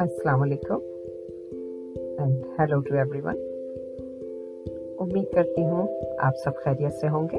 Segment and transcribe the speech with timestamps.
[0.00, 0.78] السلام علیکم
[2.18, 3.36] and hello to everyone
[4.98, 5.86] امید کرتی ہوں
[6.18, 7.36] آپ سب خیریت سے ہوں گے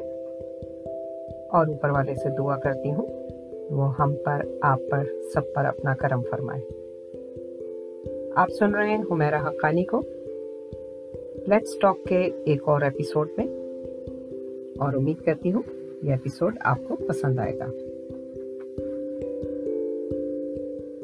[1.52, 3.06] اور اوپر والے سے دعا کرتی ہوں
[3.70, 5.04] وہ ہم پر آپ پر
[5.34, 6.60] سب پر اپنا کرم فرمائے
[8.34, 10.02] آپ سن رہے ہیں حمیرہ حقانی کو
[11.46, 13.46] لیٹس ٹاک کے ایک اور ایپیسوڈ میں
[14.78, 15.62] اور امید کرتی ہوں
[16.04, 17.66] یہ ایپیسوڈ آپ کو پسند آئے گا۔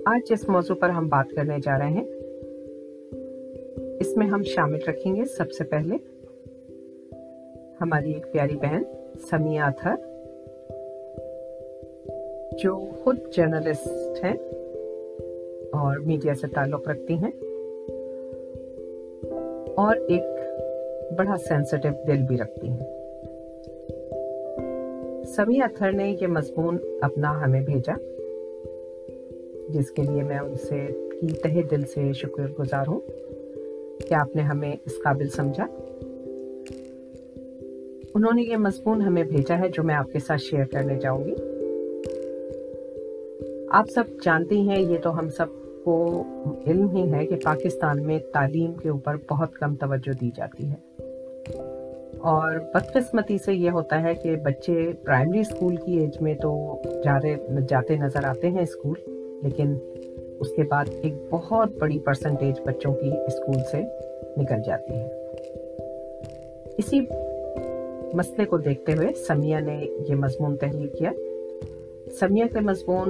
[0.07, 2.05] آج جس موضوع پر ہم بات کرنے جا رہے ہیں،
[4.01, 5.97] اس میں ہم شامل رکھیں گے سب سے پہلے
[7.81, 8.83] ہماری ایک پیاری بہن
[9.31, 9.95] سمیہ اتھر
[12.59, 14.37] جو خود جرنلسٹ ہیں
[15.73, 17.31] اور میڈیا سے تعلق رکھتی ہیں
[19.75, 20.23] اور ایک
[21.19, 23.00] بڑا سینسٹیو دل بھی رکھتی ہیں۔
[25.37, 27.93] سمیہ اتھر نے یہ مضمون اپنا ہمیں بھیجا،
[29.69, 30.87] جس کے لیے میں ان سے
[31.21, 33.01] کی تہ دل سے شکر گزار ہوں
[34.09, 35.67] کہ آپ نے ہمیں اس قابل سمجھا۔
[38.15, 41.25] انہوں نے یہ مضمون ہمیں بھیجا ہے جو میں آپ کے ساتھ شیئر کرنے جاؤں
[41.25, 41.35] گی۔
[43.71, 45.47] آپ سب جانتی ہیں، یہ تو ہم سب
[45.85, 46.25] کو
[46.67, 50.90] علم ہی ہے کہ پاکستان میں تعلیم کے اوپر بہت کم توجہ دی جاتی ہے۔
[52.23, 56.83] اور بدقسمتی سے یہ ہوتا ہے کہ بچے پرائمری اسکول کی ایج میں تو
[57.69, 58.99] جاتے نظر آتے ہیں اسکول
[59.43, 59.79] لیکن
[60.41, 63.83] اس کے بعد ایک بہت بڑی پرسنٹیج بچوں کی اسکول سے
[64.37, 65.09] نکل جاتی ہے۔
[66.79, 67.01] اسی
[68.15, 71.11] مسئلے کو دیکھتے ہوئے سمیہ نے یہ مضمون تحریر کیا۔
[72.21, 73.09] سمیہ کے مضمون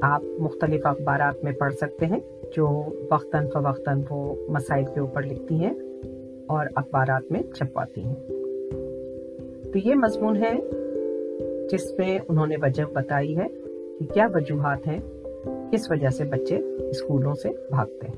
[0.00, 2.20] آپ مختلف اخبارات میں پڑھ سکتے ہیں،
[2.56, 5.74] جو وقتاً فوقتاً وہ مسائل کے اوپر لکھتی ہیں
[6.46, 8.35] اور اخبارات میں چھپواتی ہیں۔
[9.76, 10.52] تو یہ مضمون ہے
[11.70, 13.46] جس میں انہوں نے وجہ بتائی ہے
[13.98, 14.98] کہ کیا وجوہات ہیں،
[15.72, 16.56] کس وجہ سے بچے
[16.90, 18.14] اسکولوں سے بھاگتے ہیں۔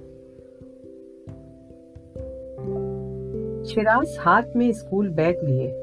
[3.64, 5.74] شراز ہاتھ میں اسکول بیگ لیے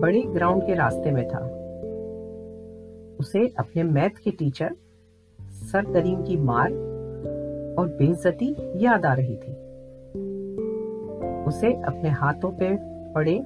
[0.00, 1.38] بڑے گراؤنڈ کے راستے میں تھا۔
[3.18, 4.68] اسے اپنے میتھ کے ٹیچر
[5.50, 6.70] سر کریم کی مار
[7.76, 9.52] اور بے عزتی یاد آ رہی تھی۔
[11.46, 12.70] اسے اپنے ہاتھوں پہ
[13.14, 13.38] پڑے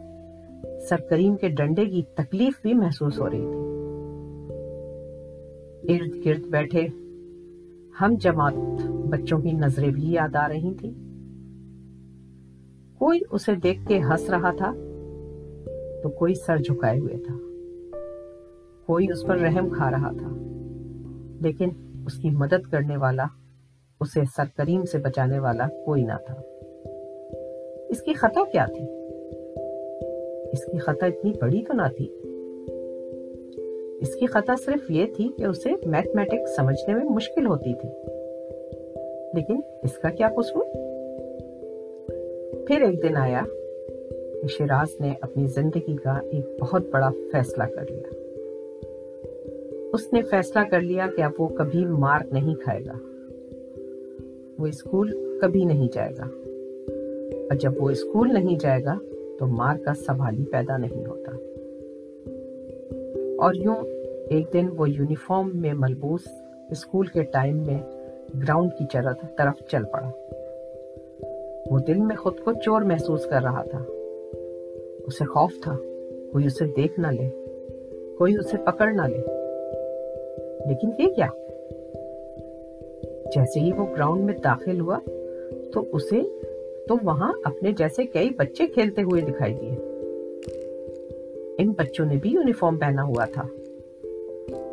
[0.88, 3.70] سر کریم کے ڈنڈے کی تکلیف بھی محسوس ہو رہی تھی۔
[5.94, 6.86] ارد گرد بیٹھے
[8.00, 8.52] ہم جماعت
[8.88, 10.90] بچوں کی نظریں بھی یاد آ رہی تھی
[12.98, 14.72] کوئی اسے دیکھ کے ہنس رہا تھا
[16.02, 17.34] تو کوئی سر جھکائے ہوئے تھا۔
[18.86, 20.28] کوئی اس پر رحم کھا رہا تھا۔
[21.40, 21.69] لیکن
[22.06, 23.24] اس کی مدد کرنے والا،
[24.00, 26.34] اسے سر کریم سے بچانے والا کوئی نہ تھا۔
[27.88, 29.00] اس کی خطا کیا تھی؟
[30.53, 32.09] اس کی خطا اتنی بڑی تو نہ تھی؟
[34.00, 37.88] اس کی خطا صرف یہ تھی کہ اسے میتھمیٹکس سمجھنے میں مشکل ہوتی تھی۔
[39.34, 40.65] لیکن اس کا کیا قصور؟
[42.66, 43.41] پھر ایک دن آیا
[44.43, 44.65] کہ
[45.00, 48.15] نے اپنی زندگی کا ایک بہت بڑا فیصلہ کر لیا۔
[49.93, 52.99] اس نے فیصلہ کر لیا کہ اب وہ کبھی مار نہیں کھائے گا۔
[54.59, 56.25] وہ اسکول کبھی نہیں جائے گا۔
[57.32, 58.99] اور جب وہ اسکول نہیں جائے گا
[59.40, 61.32] تو مار کا سوال ہی پیدا نہیں ہوتا۔
[63.44, 63.76] اور یوں
[64.28, 66.20] ایک دن وہ یونیفارم میں ملبوس
[66.70, 67.78] اسکول کے ٹائم میں
[68.42, 68.84] گراؤنڈ کی
[69.38, 70.10] طرف چل پڑا۔
[71.70, 73.84] وہ دل میں خود کو چور محسوس کر رہا تھا۔
[75.06, 75.76] اسے خوف تھا۔
[76.32, 77.28] کوئی اسے دیکھ نہ لے۔
[78.18, 79.18] کوئی اسے پکڑ نہ لے۔
[80.68, 81.26] لیکن یہ کیا؟
[83.36, 84.98] جیسے ہی وہ گراؤنڈ میں داخل ہوا
[85.72, 86.22] تو اسے
[86.88, 89.76] تو وہاں اپنے جیسے کئی بچے کھیلتے ہوئے دکھائی دیے۔
[91.58, 93.42] ان بچوں نے بھی یونیفارم پہنا ہوا تھا۔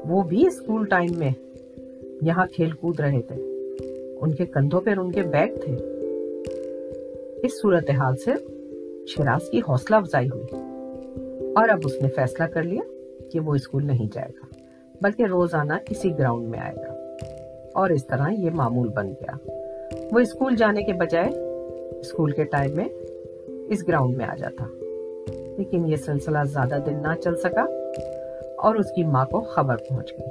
[0.10, 1.30] وہ بھی اسکول ٹائم میں
[2.22, 3.36] یہاں کھیل کود رہے تھے۔
[4.22, 5.76] ان کے کندھوں پر ان کے بیگ تھے۔
[7.44, 8.32] اس صورتحال سے
[9.08, 10.56] شراز کی حوصلہ افزائی ہوئی۔
[11.56, 12.82] اور اب اس نے فیصلہ کر لیا
[13.32, 14.46] کہ وہ اسکول نہیں جائے گا،
[15.02, 17.14] بلکہ روزانہ اسی گراؤنڈ میں آئے گا۔
[17.74, 19.50] اور اس طرح یہ معمول بن گیا۔
[20.12, 21.47] وہ اسکول جانے کے بجائے
[21.92, 22.88] اسکول کے ٹائم میں
[23.70, 24.66] اس گراؤنڈ میں آ جاتا۔
[25.58, 27.62] لیکن یہ سلسلہ زیادہ دن نہ چل سکا
[28.58, 30.28] اور اس کی ماں کو خبر پہنچ گئی۔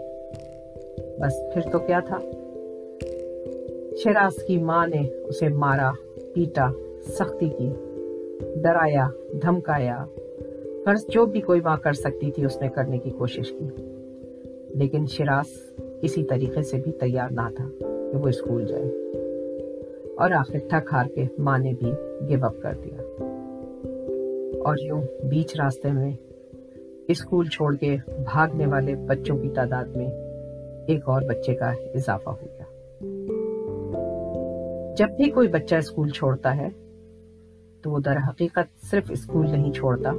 [1.20, 2.18] بس پھر تو کیا تھا؟
[3.96, 5.92] شراز کی ماں نے اسے مارا،
[6.34, 6.70] پیٹا،
[7.08, 7.68] سختی کی،
[8.56, 9.08] ڈرایا،
[9.42, 10.04] دھمکایا۔
[10.84, 13.68] فرض جو بھی کوئی ماں کر سکتی تھی، اس نے کرنے کی کوشش کی۔
[14.68, 15.46] لیکن شراز
[16.02, 18.84] کسی طریقے سے بھی تیار نہ تھا کہ وہ اسکول جائے۔
[20.16, 21.92] اور آخر تھک ہار کے ماں نے بھی
[22.28, 23.00] گیو اپ کر دیا۔
[24.64, 26.10] اور یوں بیچ راستے میں
[27.08, 30.06] اسکول چھوڑ کے بھاگنے والے بچوں کی تعداد میں
[30.86, 32.64] ایک اور بچے کا اضافہ ہو گیا۔
[34.94, 36.68] جب بھی کوئی بچہ اسکول چھوڑتا ہے،
[37.82, 40.12] تو وہ در حقیقت صرف اسکول نہیں چھوڑتا،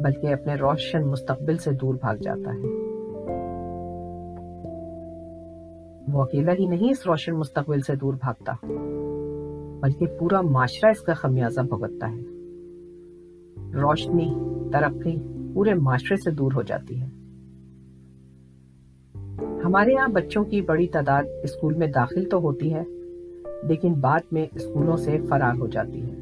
[0.00, 2.87] بلکہ اپنے روشن مستقبل سے دور بھاگ جاتا ہے۔
[6.12, 8.52] وہ اکیلا ہی نہیں اس روشن مستقبل سے دور بھاگتا،
[9.82, 12.22] بلکہ پورا معاشرہ اس کا خمیازہ بھگتتا ہے۔
[13.72, 14.34] روشنی،
[14.72, 15.16] ترقی
[15.54, 17.06] پورے معاشرے سے دور ہو جاتی ہے۔
[19.64, 22.82] ہمارے یہاں بچوں کی بڑی تعداد اسکول میں داخل تو ہوتی ہے،
[23.62, 26.14] لیکن بعد میں اسکولوں سے فرار ہو جاتی ہے۔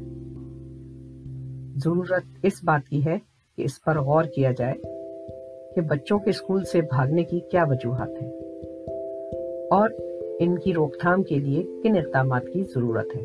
[1.75, 3.17] ضرورت اس بات کی ہے
[3.55, 4.73] کہ اس پر غور کیا جائے
[5.75, 8.46] کہ بچوں کے اسکول سے بھاگنے کی کیا وجوہات ہیں۔
[9.71, 9.89] اور
[10.39, 13.21] ان کی روک تھام کے لیے کن اقدامات کی ضرورت ہے؟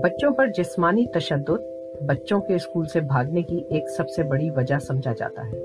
[0.00, 1.60] بچوں پر جسمانی تشدد
[2.06, 5.58] بچوں کے اسکول سے بھاگنے کی ایک سب سے بڑی وجہ سمجھا جاتا ہے۔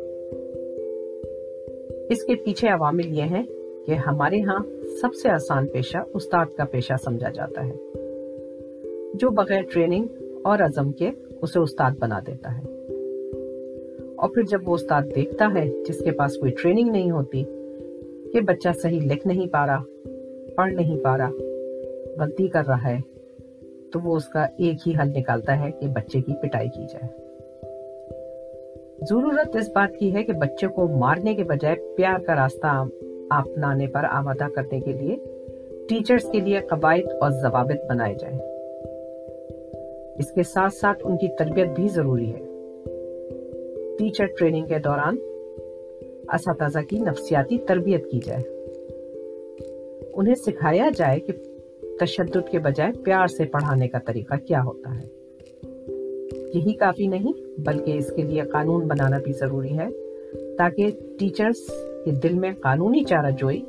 [2.10, 3.44] اس کے پیچھے عوامل یہ ہیں
[3.86, 4.60] کہ ہمارے ہاں
[5.02, 7.74] سب سے آسان پیشہ استاد کا پیشہ سمجھا جاتا ہے،
[9.14, 10.06] جو بغیر ٹریننگ
[10.44, 11.10] اور عزم کے
[11.42, 12.64] اسے استاد بنا دیتا ہے۔
[14.16, 17.44] اور پھر جب وہ استاد دیکھتا ہے جس کے پاس کوئی ٹریننگ نہیں ہوتی
[18.36, 19.84] کہ بچہ صحیح لکھ نہیں پا رہا،
[20.56, 21.30] پڑھ نہیں پا رہا،
[22.20, 22.98] غلطی کر رہا ہے،
[23.94, 27.08] تو وہ اس کا ایک ہی حل نکالتا ہے کہ بچے کی پٹائی کی جائے۔
[29.10, 32.84] ضرورت اس بات کی ہے کہ بچے کو مارنے کے بجائے پیار کا راستہ
[33.30, 35.16] اپنانے پر آمادہ کرنے کے لیے
[35.90, 38.38] ٹیچرز کے لیے قواعد اور ضوابط بنائے جائیں۔
[40.18, 42.40] اس کے ساتھ ساتھ ان کی تربیت بھی ضروری ہے۔
[43.98, 45.18] ٹیچر ٹریننگ کے دوران
[46.33, 48.42] اساتذہ کی نفسیاتی تربیت کی جائے۔
[50.13, 51.33] انہیں سکھایا جائے کہ
[52.00, 55.07] تشدد کے بجائے پیار سے پڑھانے کا طریقہ کیا ہوتا ہے۔
[56.54, 59.88] یہی کافی نہیں، بلکہ اس کے لیے قانون بنانا بھی ضروری ہے،
[60.56, 60.88] تاکہ
[61.19, 61.72] ٹیچرز
[62.06, 63.62] کے دل میں قانونی چارہ جوئی،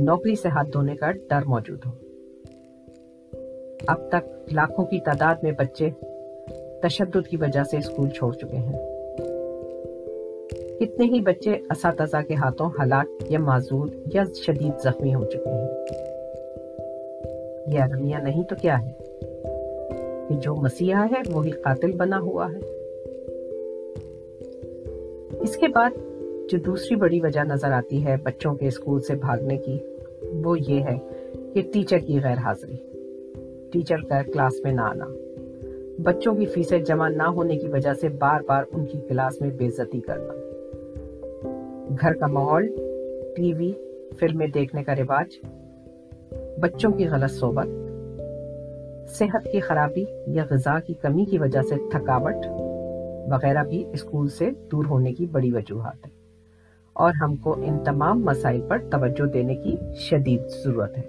[0.00, 1.90] نوکری سے ہاتھ دھونے کا ڈر موجود ہو۔
[3.86, 5.90] اب تک لاکھوں کی تعداد میں بچے
[6.82, 8.95] تشدد کی وجہ سے اسکول چھوڑ چکے ہیں۔
[10.80, 15.68] کتنے ہی بچے اساتذہ کے ہاتھوں ہلاک یا معذور یا شدید زخمی ہو چکے ہیں۔
[17.66, 18.92] یہ المیہ نہیں تو کیا ہے؟
[20.28, 22.58] کہ جو مسیحا ہے، وہی قاتل بنا ہوا ہے۔
[25.40, 25.90] اس کے بعد
[26.48, 29.78] جو دوسری بڑی وجہ نظر آتی ہے بچوں کے اسکول سے بھاگنے کی،
[30.44, 30.98] وہ یہ ہے
[31.54, 32.76] کہ ٹیچر کی غیر حاضری۔
[33.72, 35.06] ٹیچر کا کلاس میں نہ آنا۔
[35.98, 39.50] بچوں کی فیسیں جمع نہ ہونے کی وجہ سے بار بار ان کی کلاس میں
[39.50, 40.45] بے عزتی کرنا۔
[42.00, 42.66] گھر کا ماحول،
[43.36, 43.72] ٹی وی،
[44.18, 45.38] فلمیں دیکھنے کا رواج،
[46.60, 47.66] بچوں کی غلط صحبت،
[49.08, 52.46] صحت کی خرابی یا غذا کی کمی کی وجہ سے تھکاوٹ
[53.32, 56.10] وغیرہ بھی اسکول سے دور ہونے کی بڑی وجوہات ہے
[56.92, 61.02] اور ہم کو ان تمام مسائل پر توجہ دینے کی شدید ضرورت ہے۔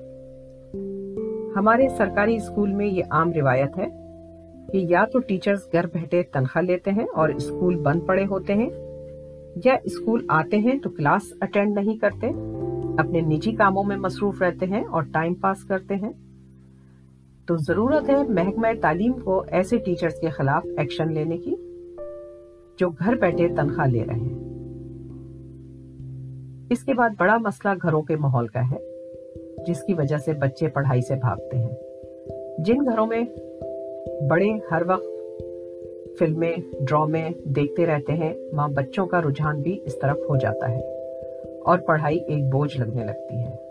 [1.55, 3.87] ہمارے سرکاری اسکول میں یہ عام روایت ہے
[4.71, 8.69] کہ یا تو ٹیچرز گھر بیٹھے تنخواہ لیتے ہیں اور اسکول بند پڑے ہوتے ہیں
[9.65, 12.27] یا اسکول آتے ہیں تو کلاس اٹینڈ نہیں کرتے،
[12.97, 16.11] اپنے نجی کاموں میں مصروف رہتے ہیں اور ٹائم پاس کرتے ہیں۔
[17.45, 21.55] تو ضرورت ہے محکمہ تعلیم کو ایسے ٹیچرز کے خلاف ایکشن لینے کی
[22.79, 24.47] جو گھر بیٹھے تنخواہ لے رہے ہیں۔
[26.69, 28.77] اس کے بعد بڑا مسئلہ گھروں کے ماحول کا ہے،
[29.67, 31.75] جس کی وجہ سے بچے پڑھائی سے بھاگتے ہیں۔
[32.57, 33.21] جن گھروں میں
[34.29, 35.16] بڑے ہر وقت
[36.19, 40.79] فلمیں، ڈرامے دیکھتے رہتے ہیں وہاں بچوں کا رجحان بھی اس طرف ہو جاتا ہے
[41.59, 43.67] اور پڑھائی ایک بوجھ لگنے لگتی ہے۔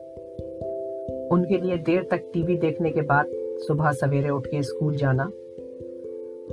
[1.30, 3.24] ان کے لیے دیر تک ٹی وی دیکھنے کے بعد
[3.68, 5.26] صبح سویرے اٹھ کے اسکول جانا،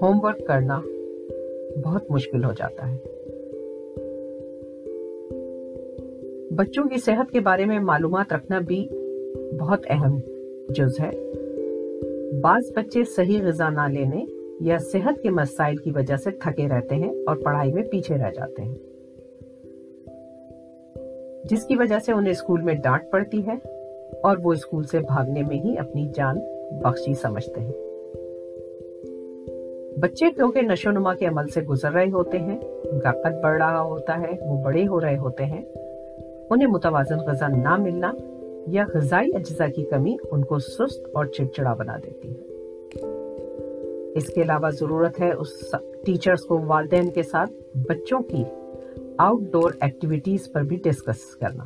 [0.02, 0.82] ہوم ورک کرنا
[1.84, 2.98] بہت مشکل ہو جاتا ہے۔
[6.52, 8.90] بچوں کی صحت کے بارے میں معلومات رکھنا بھی
[9.60, 10.20] بہت اہم
[10.70, 11.10] جز ہے۔
[12.42, 14.26] بعض بچے صحیح غذا نہ لینے
[14.64, 18.32] یا صحت کے مسائل کی وجہ سے تھکے رہتے ہیں اور پڑھائی میں پیچھے رہ
[18.32, 18.76] جاتے ہیں۔
[21.46, 23.56] جس کی وجہ سے انہیں اسکول میں ڈانٹ پڑتی ہے
[24.24, 26.40] اور وہ اسکول سے بھاگنے میں ہی اپنی جان
[26.82, 27.72] بخشی سمجھتے ہیں۔
[30.00, 33.58] بچے کیونکہ نشو نما کے عمل سے گزر رہے ہوتے ہیں ان کا قد بڑھ
[33.58, 35.62] رہا ہوتا ہے، وہ بڑے ہو رہے ہوتے ہیں،
[36.50, 38.12] انہیں متوازن غذا نہ ملنا
[38.68, 42.53] یا غذائی اجزاء کی کمی ان کو سست اور چڑچڑا بنا دیتی ہے۔
[44.16, 48.44] اس کے علاوہ ضرورت ہے اس ٹیچرز کو والدین کے ساتھ بچوں کی
[49.18, 51.64] آؤٹ ڈور ایکٹیویٹیز پر بھی ڈسکس کرنا۔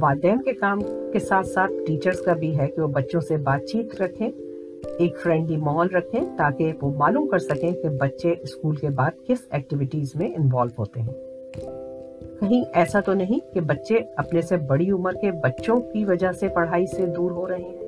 [0.00, 0.80] والدین کے کام
[1.12, 4.28] کے ساتھ ساتھ ٹیچرز کا بھی ہے کہ وہ بچوں سے بات چیت رکھیں،
[4.98, 9.38] ایک فرینڈلی ماحول رکھیں تاکہ وہ معلوم کر سکیں کہ بچے اسکول کے بعد کس
[9.50, 11.12] ایکٹیویٹیز میں انوالو ہوتے ہیں۔
[12.40, 16.48] کہیں ایسا تو نہیں کہ بچے اپنے سے بڑی عمر کے بچوں کی وجہ سے
[16.48, 17.85] پڑھائی سے دور ہو رہے ہیں۔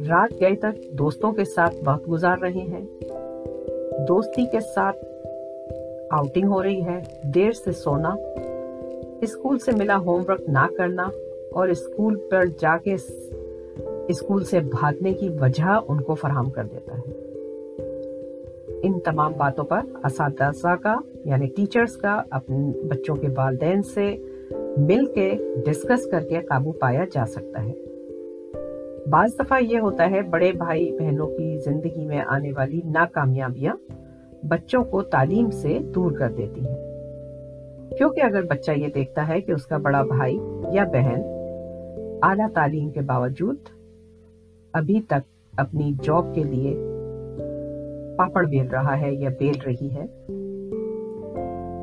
[0.00, 2.86] رات گئے تک دوستوں کے ساتھ وقت گزار رہے ہیں۔
[4.08, 4.96] دوستی کے ساتھ
[6.10, 8.14] آؤٹنگ ہو رہی ہے، دیر سے سونا،
[9.20, 11.08] اسکول سے ملا ہوم ورک نہ کرنا
[11.52, 12.94] اور اسکول پر جا کے
[14.08, 17.12] اسکول سے بھاگنے کی وجہ ان کو فراہم کر دیتا ہے۔
[18.82, 24.16] ان تمام باتوں پر اساتذہ کا یعنی ٹیچرز کا، اپنے بچوں کے والدین سے
[24.76, 25.32] مل کے
[25.66, 27.72] ڈسکس کر کے قابو پایا جا سکتا ہے۔
[29.10, 33.74] بعض دفعہ یہ ہوتا ہے بڑے بھائی بہنوں کی زندگی میں آنے والی ناکامیابیاں
[34.44, 36.76] بچوں کو تعلیم سے دور کر دیتی ہیں۔
[37.98, 40.38] کیونکہ اگر بچہ یہ دیکھتا ہے کہ اس کا بڑا بھائی
[40.72, 41.22] یا بہن
[42.22, 43.56] اعلیٰ تعلیم کے باوجود
[44.72, 46.76] ابھی تک اپنی جاب کے لیے
[48.16, 50.06] پاپڑ بیل رہا ہے یا بیل رہی ہے،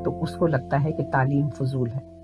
[0.04, 2.15] تو اس کو لگتا ہے کہ تعلیم فضول ہے۔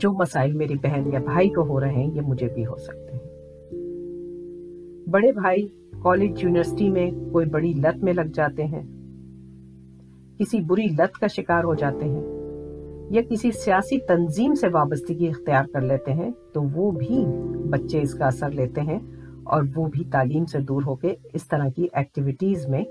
[0.00, 3.16] جو مسائل میری بہن یا بھائی کو ہو رہے ہیں، یہ مجھے بھی ہو سکتے
[3.16, 3.36] ہیں۔
[5.10, 5.68] بڑے بھائی
[6.02, 8.82] کالج یونیورسٹی میں کوئی بڑی لت میں لگ جاتے ہیں۔
[10.38, 12.22] کسی بری لت کا شکار ہو جاتے ہیں۔
[13.10, 17.24] یا کسی سیاسی تنظیم سے وابستگی اختیار کر لیتے ہیں، تو وہ بھی
[17.70, 18.98] بچے اس کا اثر لیتے ہیں
[19.44, 22.84] اور وہ بھی تعلیم سے دور ہو کے اس طرح کی ایکٹیویٹیز میں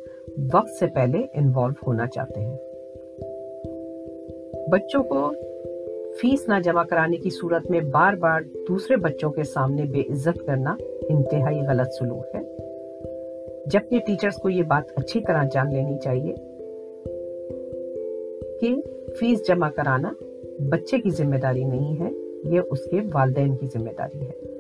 [0.54, 2.58] وقت سے پہلے انوالو ہونا چاہتے ہیں۔
[4.72, 5.32] بچوں کو
[6.22, 10.45] فیس نہ جمع کرانے کی صورت میں بار بار دوسرے بچوں کے سامنے بے عزت
[10.45, 10.75] کرنا
[11.10, 12.41] انتہائی غلط سلوک ہے۔
[13.65, 16.34] جبکہ ٹیچرز کو یہ بات اچھی طرح جان لینی چاہیے
[18.62, 18.75] کہ
[19.19, 20.12] فیس جمع کرانا
[20.69, 22.10] بچے کی ذمہ داری نہیں ہے،
[22.43, 24.55] یہ اس کے والدین کی ذمہ داری ہے۔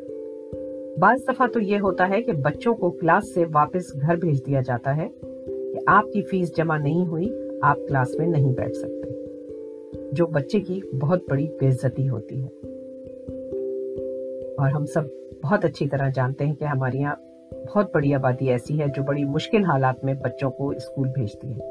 [0.99, 4.61] بعض دفعہ تو یہ ہوتا ہے کہ بچوں کو کلاس سے واپس گھر بھیج دیا
[4.61, 5.07] جاتا ہے
[5.47, 7.29] کہ آپ کی فیس جمع نہیں ہوئی،
[7.61, 9.14] آپ کلاس میں نہیں بیٹھ سکتے۔
[10.15, 12.47] جو بچے کی بہت بڑی بے عزتی ہوتی ہے۔
[14.55, 15.01] اور ہم سب
[15.43, 17.15] بہت اچھی طرح جانتے ہیں کہ ہمارے یہاں
[17.53, 21.65] بہت بڑی آبادی ایسی ہے جو بڑی مشکل حالات میں بچوں کو اسکول بھیجتی ہے۔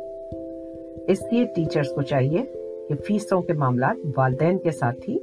[1.08, 2.44] اس لیے ٹیچرز کو چاہیے
[2.88, 5.18] کہ فیسوں کے معاملات والدین کے ساتھ ہی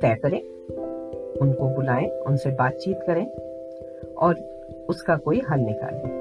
[0.00, 0.40] طے کریں،
[1.40, 3.26] ان کو بلائیں، ان سے بات چیت کریں
[4.14, 4.34] اور
[4.88, 6.20] اس کا کوئی حل نکالیں۔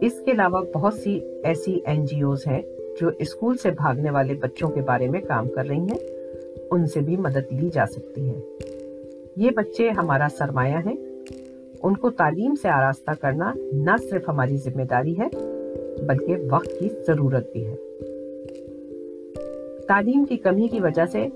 [0.00, 2.62] اس کے علاوہ بہت سی ایسی این جی اوز ہیں
[3.00, 5.98] جو اسکول سے بھاگنے والے بچوں کے بارے میں کام کر رہی ہیں،
[6.70, 8.40] ان سے بھی مدد لی جا سکتی ہے۔
[9.36, 10.96] یہ بچے ہمارا سرمایہ ہیں۔
[11.82, 15.28] ان کو تعلیم سے آراستہ کرنا نہ صرف ہماری ذمہ داری ہے،
[16.06, 17.74] بلکہ وقت کی ضرورت بھی ہے۔
[19.80, 21.26] تعلیم کی کمی کی وجہ سے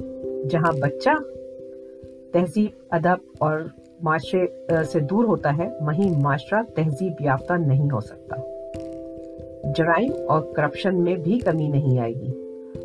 [0.50, 1.10] جہاں بچہ
[2.32, 3.60] تہذیب، ادب اور
[4.02, 4.46] معاشرے
[4.84, 8.36] سے دور ہوتا ہے، وہیں معاشرہ تہذیب یافتہ نہیں ہو سکتا۔
[9.64, 12.32] جرائم اور کرپشن میں بھی کمی نہیں آئے گی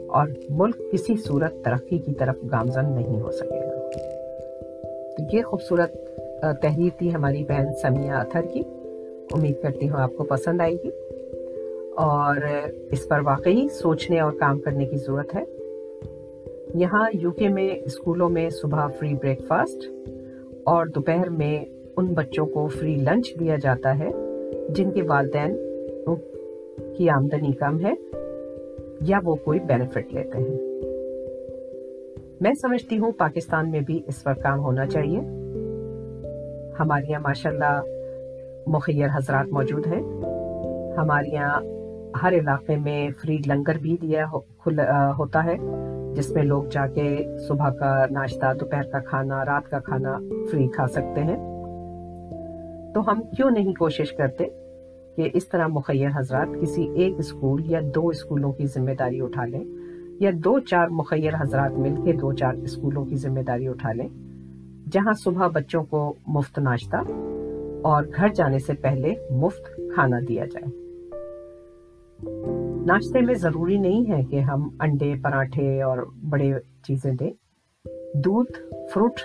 [0.08, 3.90] اور ملک کسی صورت ترقی کی طرف گامزن نہیں ہو سکے گا۔
[5.34, 5.94] یہ خوبصورت
[6.62, 8.62] تحریر تھی ہماری بہن سمیہ اتھر کی۔
[9.32, 10.90] امید کرتی ہوں آپ کو پسند آئے گی۔
[11.96, 12.36] اور
[12.92, 15.44] اس پر واقعی سوچنے اور کام کرنے کی ضرورت ہے۔
[16.76, 19.90] یہاں یو کے میں اسکولوں میں صبح فری بریک فاسٹ
[20.64, 21.66] اور دوپہر میں
[21.98, 24.10] ان بچوں کو فری لنچ دیا جاتا ہے
[24.70, 25.56] جن کے والدین
[26.98, 27.94] کی آمدنی کم ہے
[29.02, 30.58] یا وہ کوئی بینیفٹ لیتے ہیں۔
[32.42, 35.20] میں سمجھتی ہوں پاکستان میں بھی اس پر کام ہونا چاہیے۔
[36.80, 37.82] ہمارے یہاں ماشاء اللہ
[38.68, 40.02] مخیر حضرات موجود ہیں۔
[40.98, 41.62] ہمارے یہاں
[42.24, 44.26] ہر علاقے میں فری لنگر بھی دیا
[45.18, 45.56] ہوتا ہے،
[46.16, 50.20] جس میں لوگ جا کے صبح کا ناشتہ، دوپہر کا کھانا، رات کا کھانا
[50.52, 51.38] فری کھا سکتے ہیں۔
[52.94, 54.44] تو ہم کیوں نہیں کوشش کرتے
[55.16, 59.46] کہ اس طرح مخیر حضرات کسی ایک اسکول یا دو اسکولوں کی ذمہ داری اٹھا
[59.46, 59.64] لیں
[60.20, 64.08] یا دو چار مخیر حضرات مل کے دو چار اسکولوں کی ذمہ داری اٹھا لیں،
[64.92, 66.98] جہاں صبح بچوں کو مفت ناشتہ
[67.82, 70.84] اور گھر جانے سے پہلے مفت کھانا دیا جائے۔
[72.86, 75.98] ناشتے میں ضروری نہیں ہے کہ ہم انڈے، پراٹھے اور
[76.30, 76.52] بڑے
[76.88, 77.32] چیزیں دیں۔
[78.16, 78.52] دودھ،
[78.94, 79.20] فروٹ،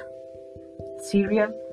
[1.00, 1.67] سیریل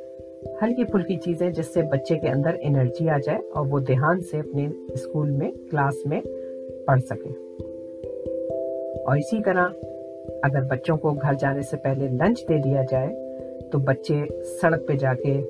[0.45, 4.39] ہلکی پھلکی چیزیں جس سے بچے کے اندر انرجی آ جائے اور وہ دھیان سے
[4.39, 6.21] اپنے اسکول میں، کلاس میں
[6.85, 7.29] پڑھ سکے
[8.99, 9.67] اور اسی طرح
[10.43, 13.09] اگر بچوں کو گھر جانے سے پہلے لنچ دے دیا جائے،
[13.71, 14.25] تو بچے
[14.61, 15.41] سڑک پہ جا کے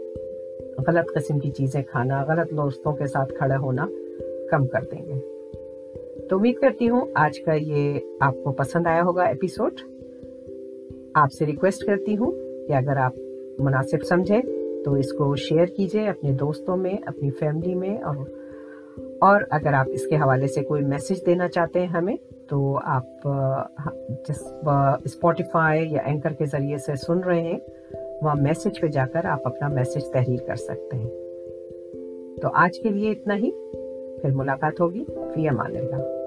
[0.87, 3.87] غلط قسم کی چیزیں کھانا، غلط دوستوں کے ساتھ کھڑا ہونا
[4.51, 5.19] کم کر دیں گے۔
[6.29, 9.71] تو امید کرتی ہوں آج کا یہ آپ کو پسند آیا ہوگا ایپیسوڈ
[11.13, 12.31] آپ سے ریکویسٹ کرتی ہوں
[12.67, 13.13] کہ اگر آپ
[13.59, 14.41] مناسب سمجھیں
[14.86, 18.15] تو اس کو شیئر کیجیے اپنے دوستوں میں، اپنی فیملی میں اور
[19.22, 22.18] اور اگر آپ اس کے حوالے سے کوئی میسج دینا چاہتے ہیں ہمیں،
[22.50, 23.27] تو آپ
[23.86, 24.54] ہاں، جس
[25.06, 27.60] اسپوٹیفائی یا اینکر کے ذریعے سے سن رہے ہیں
[28.22, 31.10] وہاں میسج پہ جا کر آپ اپنا میسج تحریر کر سکتے ہیں۔
[32.42, 33.51] تو آج کے لیے اتنا ہی۔
[34.22, 36.25] پھر ملاقات ہوگی۔ فی امان اللہ